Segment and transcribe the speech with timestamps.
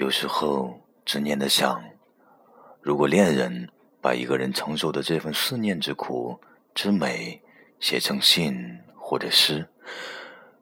[0.00, 1.84] 有时候执念的想，
[2.80, 3.68] 如果恋人
[4.00, 6.40] 把一个人承受的这份思念之苦
[6.74, 7.38] 之美
[7.80, 9.68] 写成信或者诗，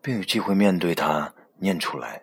[0.02, 2.20] 并有机会面对他念出来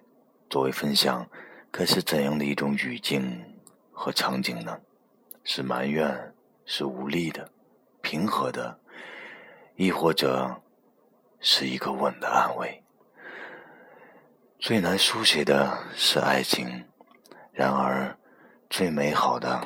[0.50, 1.26] 作为分享，
[1.72, 3.42] 该是怎样的一种语境
[3.94, 4.78] 和场景呢？
[5.46, 6.34] 是埋怨，
[6.66, 7.50] 是无力的，
[8.02, 8.78] 平和的，
[9.78, 10.62] 亦或者
[11.40, 12.84] 是一个吻的安慰？
[14.60, 16.84] 最难书写的是爱情，
[17.56, 18.14] 然而
[18.70, 19.66] 最美好的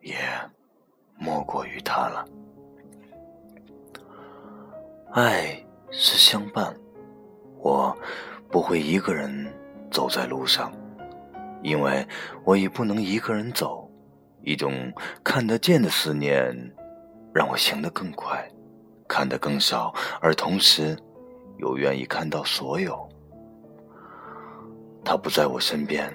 [0.00, 0.16] 也
[1.18, 2.24] 莫过于他了。
[5.12, 6.74] 爱是相伴，
[7.58, 7.94] 我
[8.50, 9.46] 不会一个人
[9.90, 10.72] 走在路上，
[11.62, 12.06] 因为
[12.44, 13.84] 我已不能一个人走。
[14.42, 14.90] 一种
[15.22, 16.56] 看得见的思念，
[17.34, 18.50] 让我行得更快，
[19.06, 20.96] 看得更少，而同时
[21.58, 23.06] 又愿意看到所有。
[25.04, 26.10] 他不在我身边，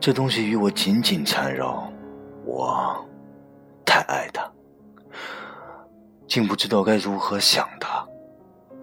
[0.00, 1.90] 这东西与我紧紧缠绕，
[2.44, 3.04] 我
[3.84, 4.48] 太爱他，
[6.28, 8.06] 竟不知道该如何想他。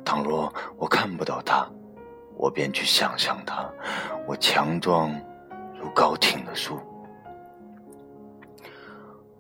[0.03, 1.65] 倘若我看不到他，
[2.35, 3.69] 我便去想象他。
[4.27, 5.09] 我强壮
[5.79, 6.77] 如高挺的树。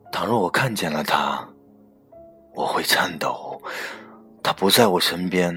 [0.09, 1.45] 倘若我看见了他，
[2.53, 3.61] 我会颤抖。
[4.41, 5.53] 他不在我身边，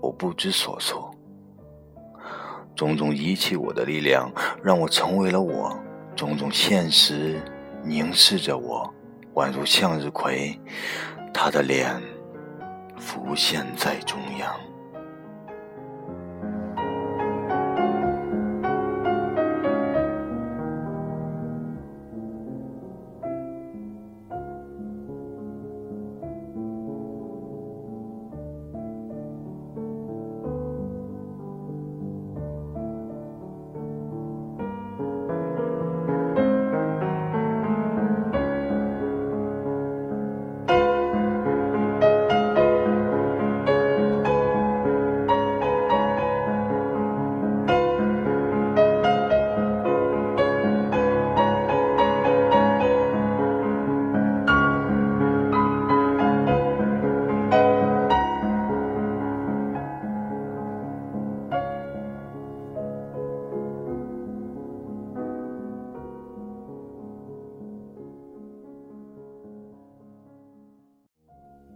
[0.00, 1.12] 我不知所措。
[2.76, 4.30] 种种遗弃我的力量，
[4.62, 5.74] 让我成为了我；
[6.14, 7.40] 种种现实
[7.82, 8.88] 凝视着我，
[9.34, 10.56] 宛如向日葵。
[11.32, 12.00] 他的脸
[12.98, 14.54] 浮现在中央。